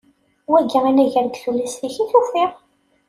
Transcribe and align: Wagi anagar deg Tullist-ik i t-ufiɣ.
Wagi 0.51 0.77
anagar 0.89 1.25
deg 1.27 1.35
Tullist-ik 1.43 1.95
i 2.03 2.05
t-ufiɣ. 2.09 2.51